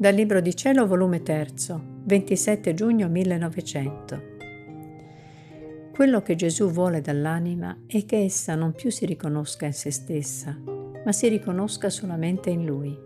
Dal 0.00 0.14
Libro 0.14 0.40
di 0.40 0.56
Cielo, 0.56 0.86
volume 0.86 1.22
3, 1.22 1.48
27 2.04 2.72
giugno 2.72 3.10
1900. 3.10 4.22
Quello 5.92 6.22
che 6.22 6.36
Gesù 6.36 6.70
vuole 6.70 7.02
dall'anima 7.02 7.82
è 7.86 8.06
che 8.06 8.24
essa 8.24 8.54
non 8.54 8.72
più 8.72 8.90
si 8.90 9.04
riconosca 9.04 9.66
in 9.66 9.74
se 9.74 9.90
stessa, 9.90 10.58
ma 11.04 11.12
si 11.12 11.28
riconosca 11.28 11.90
solamente 11.90 12.48
in 12.48 12.64
Lui. 12.64 12.98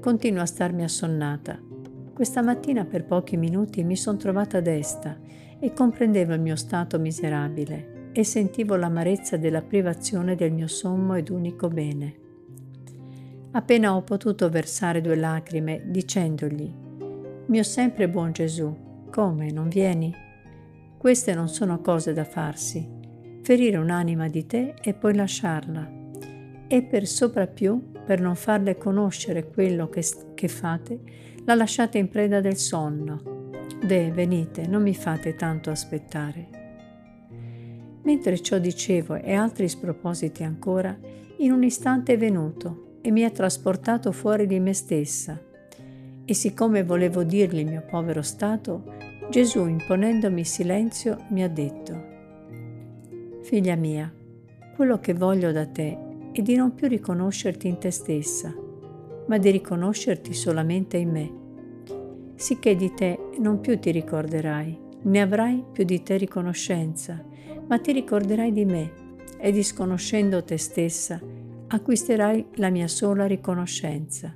Continuo 0.00 0.40
a 0.40 0.46
starmi 0.46 0.82
assonnata. 0.82 1.60
Questa 2.14 2.40
mattina 2.40 2.86
per 2.86 3.04
pochi 3.04 3.36
minuti 3.36 3.84
mi 3.84 3.96
sono 3.96 4.16
trovata 4.16 4.60
desta 4.62 5.18
e 5.58 5.74
comprendevo 5.74 6.32
il 6.32 6.40
mio 6.40 6.56
stato 6.56 6.98
miserabile 6.98 8.12
e 8.12 8.24
sentivo 8.24 8.76
l'amarezza 8.76 9.36
della 9.36 9.60
privazione 9.60 10.36
del 10.36 10.52
mio 10.52 10.68
sommo 10.68 11.16
ed 11.16 11.28
unico 11.28 11.68
bene 11.68 12.24
appena 13.52 13.94
ho 13.94 14.02
potuto 14.02 14.48
versare 14.50 15.00
due 15.00 15.16
lacrime 15.16 15.82
dicendogli, 15.86 16.72
mio 17.46 17.62
sempre 17.62 18.08
buon 18.08 18.32
Gesù, 18.32 18.76
come 19.10 19.50
non 19.50 19.68
vieni? 19.68 20.14
Queste 20.98 21.34
non 21.34 21.48
sono 21.48 21.80
cose 21.80 22.12
da 22.12 22.24
farsi, 22.24 22.88
ferire 23.42 23.76
un'anima 23.76 24.28
di 24.28 24.46
te 24.46 24.74
e 24.82 24.94
poi 24.94 25.14
lasciarla, 25.14 25.88
e 26.66 26.82
per 26.82 27.06
soprappiù, 27.06 27.92
per 28.04 28.20
non 28.20 28.34
farle 28.34 28.76
conoscere 28.76 29.48
quello 29.48 29.88
che, 29.88 30.04
che 30.34 30.48
fate, 30.48 31.00
la 31.44 31.54
lasciate 31.54 31.98
in 31.98 32.08
preda 32.08 32.40
del 32.40 32.56
sonno. 32.56 33.50
De, 33.84 34.10
venite, 34.10 34.66
non 34.66 34.82
mi 34.82 34.94
fate 34.94 35.36
tanto 35.36 35.70
aspettare. 35.70 36.48
Mentre 38.02 38.40
ciò 38.40 38.58
dicevo 38.58 39.14
e 39.14 39.34
altri 39.34 39.68
spropositi 39.68 40.42
ancora, 40.42 40.96
in 41.38 41.52
un 41.52 41.62
istante 41.62 42.14
è 42.14 42.18
venuto 42.18 42.95
e 43.06 43.12
mi 43.12 43.22
ha 43.22 43.30
trasportato 43.30 44.10
fuori 44.10 44.48
di 44.48 44.58
me 44.58 44.72
stessa. 44.72 45.40
E 46.24 46.34
siccome 46.34 46.82
volevo 46.82 47.22
dirgli 47.22 47.60
il 47.60 47.66
mio 47.66 47.84
povero 47.88 48.20
stato, 48.20 48.82
Gesù, 49.30 49.64
imponendomi 49.64 50.42
silenzio, 50.44 51.16
mi 51.28 51.44
ha 51.44 51.48
detto, 51.48 52.14
Figlia 53.42 53.76
mia, 53.76 54.12
quello 54.74 54.98
che 54.98 55.14
voglio 55.14 55.52
da 55.52 55.66
te 55.66 55.96
è 56.32 56.42
di 56.42 56.56
non 56.56 56.74
più 56.74 56.88
riconoscerti 56.88 57.68
in 57.68 57.78
te 57.78 57.92
stessa, 57.92 58.52
ma 59.28 59.38
di 59.38 59.50
riconoscerti 59.50 60.34
solamente 60.34 60.96
in 60.96 61.10
me, 61.10 61.32
sicché 62.34 62.74
di 62.74 62.92
te 62.92 63.20
non 63.38 63.60
più 63.60 63.78
ti 63.78 63.92
ricorderai, 63.92 64.80
ne 65.02 65.20
avrai 65.20 65.62
più 65.70 65.84
di 65.84 66.02
te 66.02 66.16
riconoscenza, 66.16 67.24
ma 67.68 67.78
ti 67.78 67.92
ricorderai 67.92 68.52
di 68.52 68.64
me 68.64 68.90
e 69.38 69.52
disconoscendo 69.52 70.42
te 70.42 70.58
stessa, 70.58 71.20
acquisterai 71.68 72.46
la 72.54 72.70
mia 72.70 72.86
sola 72.86 73.26
riconoscenza. 73.26 74.32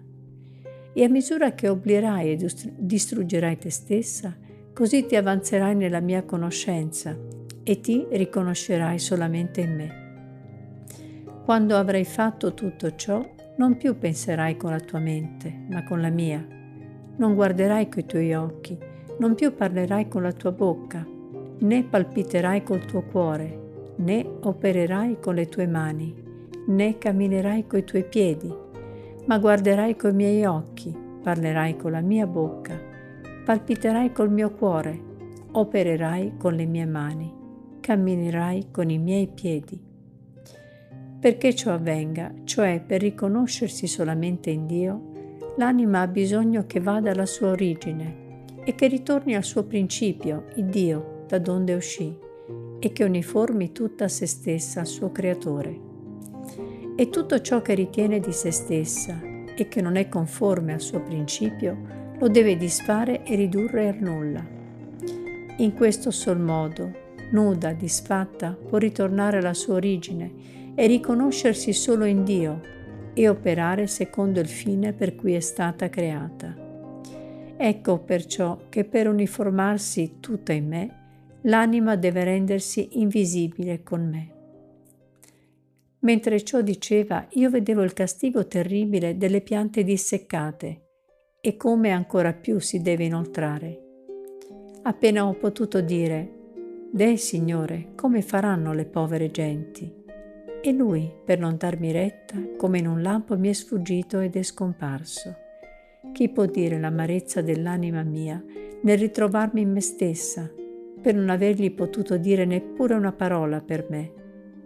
E 0.93 1.05
a 1.05 1.09
misura 1.09 1.53
che 1.55 1.69
oblierai 1.69 2.33
e 2.33 2.51
distruggerai 2.77 3.57
te 3.57 3.71
stessa, 3.71 4.37
così 4.73 5.07
ti 5.07 5.15
avanzerai 5.15 5.75
nella 5.77 6.01
mia 6.01 6.25
conoscenza 6.25 7.17
e 7.63 7.81
ti 7.81 8.07
riconoscerai 8.11 8.99
solamente 8.99 9.61
in 9.61 9.75
me. 9.77 9.99
Quando 11.45 11.77
avrai 11.77 12.05
fatto 12.05 12.53
tutto 12.55 12.97
ciò, 12.97 13.25
non 13.57 13.77
più 13.77 13.97
penserai 13.97 14.57
con 14.57 14.71
la 14.71 14.81
tua 14.81 14.99
mente, 14.99 15.67
ma 15.69 15.85
con 15.85 16.01
la 16.01 16.11
mia. 16.11 16.45
Non 17.17 17.35
guarderai 17.35 17.89
coi 17.89 18.07
tuoi 18.07 18.35
occhi, 18.35 18.77
non 19.19 19.35
più 19.35 19.55
parlerai 19.55 20.09
con 20.09 20.23
la 20.23 20.33
tua 20.33 20.51
bocca, 20.51 21.07
né 21.59 21.85
palpiterai 21.85 22.63
col 22.63 22.85
tuo 22.85 23.03
cuore, 23.03 23.93
né 23.97 24.27
opererai 24.41 25.19
con 25.21 25.35
le 25.35 25.47
tue 25.47 25.67
mani 25.67 26.29
né 26.67 26.99
camminerai 26.99 27.67
coi 27.67 27.85
tuoi 27.85 28.05
piedi, 28.05 28.53
ma 29.27 29.39
guarderai 29.39 29.97
coi 29.97 30.13
miei 30.13 30.45
occhi, 30.45 30.95
parlerai 31.23 31.77
con 31.77 31.93
la 31.93 32.01
mia 32.01 32.27
bocca, 32.27 32.79
palpiterai 33.45 34.13
col 34.13 34.31
mio 34.31 34.51
cuore, 34.51 34.99
opererai 35.53 36.35
con 36.37 36.55
le 36.55 36.67
mie 36.67 36.87
mani, 36.87 37.33
camminerai 37.81 38.69
con 38.71 38.91
i 38.91 38.99
miei 38.99 39.29
piedi. 39.29 39.81
Perché 41.21 41.55
ciò 41.55 41.75
avvenga, 41.75 42.33
cioè 42.45 42.83
per 42.85 43.01
riconoscersi 43.01 43.87
solamente 43.87 44.51
in 44.51 44.67
Dio, 44.67 45.09
l'anima 45.57 46.01
ha 46.01 46.07
bisogno 46.07 46.65
che 46.67 46.81
vada 46.81 47.11
alla 47.11 47.27
sua 47.27 47.51
origine 47.51 48.45
e 48.65 48.75
che 48.75 48.87
ritorni 48.87 49.35
al 49.35 49.45
suo 49.45 49.65
principio, 49.65 50.47
il 50.55 50.67
Dio, 50.67 51.25
da 51.27 51.39
donde 51.39 51.75
uscì, 51.75 52.17
e 52.79 52.93
che 52.93 53.05
uniformi 53.05 53.73
tutta 53.73 54.09
se 54.09 54.27
stessa 54.27 54.81
al 54.81 54.87
suo 54.87 55.13
creatore 55.13 55.89
e 57.01 57.09
tutto 57.09 57.41
ciò 57.41 57.63
che 57.63 57.73
ritiene 57.73 58.21
di 58.21 58.31
se 58.31 58.51
stessa 58.51 59.19
e 59.55 59.69
che 59.69 59.81
non 59.81 59.97
è 59.97 60.11
conforme 60.11 60.75
al 60.75 60.83
suo 60.83 61.01
principio 61.01 61.75
lo 62.19 62.29
deve 62.29 62.59
disfare 62.59 63.23
e 63.23 63.37
ridurre 63.37 63.89
al 63.89 63.97
nulla. 64.01 64.47
In 65.57 65.73
questo 65.73 66.11
sol 66.11 66.39
modo, 66.39 66.93
nuda, 67.31 67.73
disfatta, 67.73 68.53
può 68.53 68.77
ritornare 68.77 69.39
alla 69.39 69.55
sua 69.55 69.77
origine 69.77 70.73
e 70.75 70.87
riconoscersi 70.87 71.73
solo 71.73 72.05
in 72.05 72.23
Dio 72.23 72.61
e 73.15 73.31
operare 73.31 73.87
secondo 73.87 74.39
il 74.39 74.49
fine 74.49 74.93
per 74.93 75.15
cui 75.15 75.33
è 75.33 75.41
stata 75.41 75.89
creata. 75.89 76.55
Ecco 77.57 77.99
perciò 78.01 78.65
che 78.69 78.85
per 78.85 79.09
uniformarsi 79.09 80.17
tutta 80.21 80.53
in 80.53 80.69
me, 80.69 80.97
l'anima 81.45 81.97
deve 81.97 82.25
rendersi 82.25 83.01
invisibile 83.01 83.83
con 83.83 84.07
me. 84.07 84.40
Mentre 86.01 86.43
ciò 86.43 86.63
diceva, 86.63 87.27
io 87.33 87.51
vedevo 87.51 87.83
il 87.83 87.93
castigo 87.93 88.47
terribile 88.47 89.17
delle 89.17 89.43
piante 89.43 89.85
disseccate 89.85 90.87
e 91.41 91.57
come 91.57 91.91
ancora 91.91 92.33
più 92.33 92.59
si 92.59 92.81
deve 92.81 93.05
inoltrare. 93.05 93.85
Appena 94.83 95.27
ho 95.27 95.35
potuto 95.35 95.83
dire, 95.83 96.39
Deh, 96.91 97.17
Signore, 97.17 97.93
come 97.95 98.23
faranno 98.23 98.73
le 98.73 98.87
povere 98.87 99.31
genti? 99.31 99.95
E 100.63 100.73
lui, 100.73 101.11
per 101.25 101.39
non 101.39 101.57
darmi 101.57 101.93
retta, 101.93 102.37
come 102.57 102.79
in 102.79 102.87
un 102.87 103.03
lampo 103.03 103.39
mi 103.39 103.49
è 103.49 103.53
sfuggito 103.53 104.21
ed 104.21 104.37
è 104.37 104.43
scomparso. 104.43 105.35
Chi 106.13 106.31
può 106.31 106.47
dire 106.47 106.79
l'amarezza 106.79 107.43
dell'anima 107.43 108.03
mia 108.03 108.43
nel 108.83 108.99
ritrovarmi 108.99 109.61
in 109.61 109.71
me 109.71 109.81
stessa, 109.81 110.51
per 111.01 111.15
non 111.15 111.29
avergli 111.29 111.71
potuto 111.73 112.17
dire 112.17 112.45
neppure 112.45 112.95
una 112.95 113.13
parola 113.13 113.61
per 113.61 113.87
me? 113.89 114.20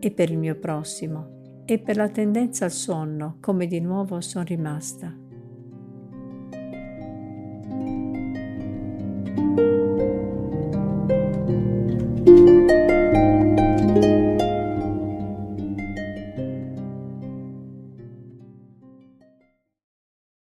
E 0.04 0.10
per 0.10 0.30
il 0.30 0.36
mio 0.36 0.58
prossimo 0.58 1.62
e 1.64 1.78
per 1.78 1.96
la 1.96 2.10
tendenza 2.10 2.66
al 2.66 2.72
sonno 2.72 3.38
come 3.40 3.66
di 3.66 3.80
nuovo 3.80 4.20
sono 4.20 4.44
rimasta. 4.44 5.23